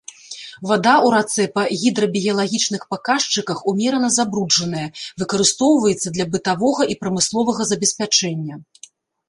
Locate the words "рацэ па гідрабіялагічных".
1.15-2.87